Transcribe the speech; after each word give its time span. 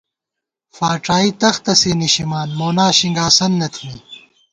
فاڄائی 0.75 1.29
تختہ 1.41 1.73
سے 1.81 1.91
نِشِمان، 2.01 2.49
مونا 2.57 2.85
شِنگ 2.97 3.17
آسند 3.27 3.53
نہ 3.59 3.67
تھنی 3.73 3.97